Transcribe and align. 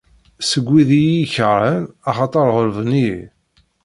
Seg 0.49 0.65
wid 0.69 0.89
i 0.99 1.01
iyi-ikerhen, 1.03 1.83
axaṭer 2.09 2.47
ɣelben-iyi. 2.55 3.19